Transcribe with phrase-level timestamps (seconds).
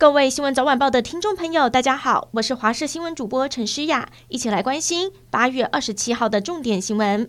[0.00, 7.28] 各位新闻早晚报的听众朋友，大家好，我是华视新闻主播陈诗雅，一起来关心八月二十七号的重点新闻。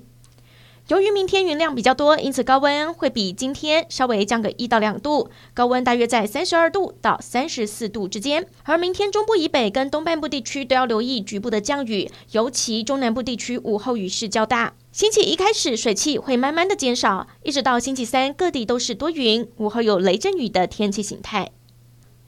[0.90, 8.46] 由于明天云量比较多，因此高温会比今天稍微降个一到两度，高温大约在三十二度到三十四度之间。
[8.66, 14.76] 而明天中部以北跟东半部地区都要留意局部的降雨，尤其中南部地区午后雨势较大。
[14.92, 21.50] 星期一开始水汽会慢慢的减少，一直到星期三各地都是多云，午后有雷阵雨的天气形态。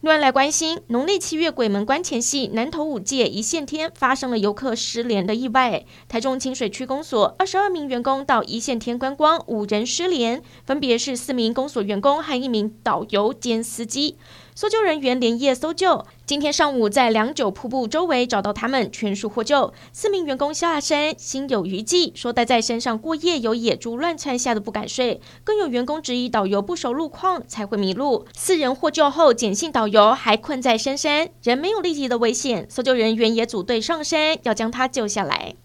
[0.01, 5.85] 乱来关心，农历七月鬼门关前夕，南投五界一线天发生了游客失联的意外。
[6.09, 14.17] 台中清水区公所二十二名员工到一线天观光，五人失联，分别是四名公所员工和一名导游兼司机。
[14.61, 19.73] 搜救人员连夜搜救，今天上午在良久瀑布周围找到他们，全数获救。
[19.91, 25.20] 四名员工下山心有余悸，说待在山上过夜有野猪乱窜，吓得不敢睡。
[25.43, 28.27] 更有员工质疑导游不熟路况才会迷路。
[28.35, 35.55] 四人获救后，简信导游还困在深山，人没有立即的危险，搜救人员也组队上山要将他救下来。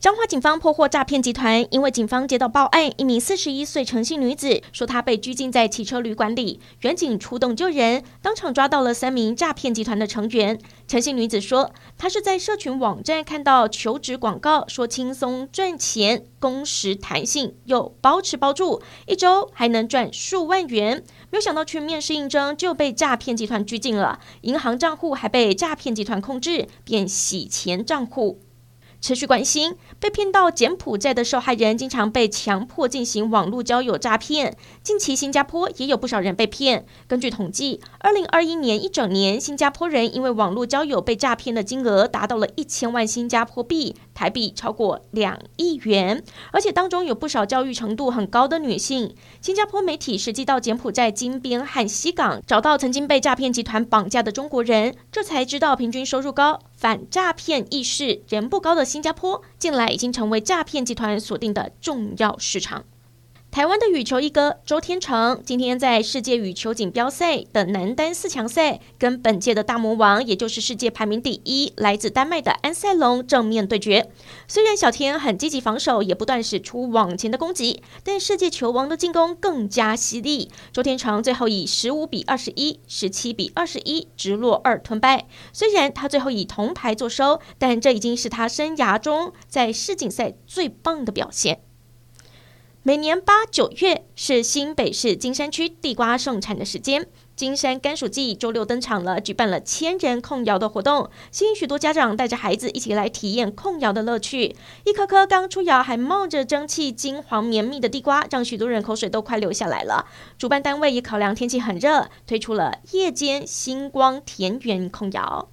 [0.00, 10.60] 彰化警方破获诈骗集团，因为警方接到报案，一名四十一岁陈姓女子说她被拘禁在汽车旅馆里，员警出动救人，当场抓到了三名诈骗集团的成员。
[10.86, 21.02] 陈姓女子说，她是在社群网站看到求职广告，说轻松赚钱，工时弹性，又包吃包住，一周还能赚数万元。
[21.30, 28.40] 没有想到去面试应征就被诈骗集团拘禁了，银行账户还被诈骗集团控制，便洗钱账户。
[29.04, 34.56] 持续关心，被骗到柬埔寨的受害人经常被强迫进行网络交友诈骗。
[34.82, 36.86] 近期新加坡也有不少人被骗。
[37.06, 46.24] 根据统计，二零二一年一整年，新加坡人因为网络交友被诈骗的金额达到了一千万新加坡币，台币超过两亿元。
[46.52, 49.14] 而且当中有不少教育程度很高的女性。
[49.42, 56.58] 新加坡媒体实际到柬埔寨金边和西港，找到曾经被诈骗集团绑架的中国人，这才知道平均收入高。
[56.84, 62.84] 反诈骗意识仍不高的新加坡，近来已经成为诈骗集团锁定的重要市场。
[63.54, 74.10] 台湾的羽球一哥周天成今天在世界羽球锦标赛的男单四强赛，跟本届的大魔王，也就是世界排名第一、来自丹麦的安赛龙正面对决。
[74.48, 80.50] 虽然小天很积极防守，也不断使出往前的攻击，但世界球王的进攻更加犀利。
[80.72, 85.28] 周天成最后以十五比二十一、十七比二十一直落二吞败。
[85.52, 91.60] 虽然他最后以铜牌作收，但这已经是他生涯中在世锦赛最棒的表现。
[92.86, 104.54] 每年八九月是新北市金山区地瓜盛产的时间，金山甘薯季周六登场了，举办了千人控窑的活动，吸引许多家长带着孩子一起来体验控窑的乐趣。
[104.84, 110.04] 一颗颗刚出窑还冒着蒸汽、金黄绵密的地瓜，让许多人口水都快流下来了。
[110.36, 115.48] 主办单位也考量天气很热，推出了夜间星光田园控窑。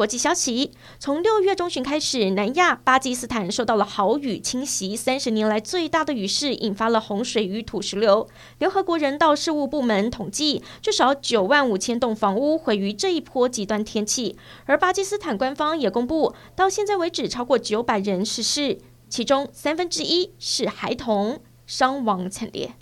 [0.00, 8.26] 国际消息：从六月中旬开始，南亚巴基斯坦受到了豪雨侵袭，三十年来最大的雨势，引发了洪水与土石流。
[8.56, 14.38] 联合国人道事务部门统计，至少九万五千栋房屋毁于这一波极端天气。
[14.64, 18.78] 而巴基斯坦官方也公布，到现在为止，超过九百人逝世，
[19.10, 22.72] 其中三分之一是孩童，伤亡惨烈。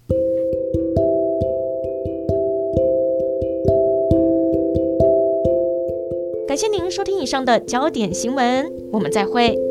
[6.58, 9.67] 感谢您收听以上的焦点新闻，我们再会。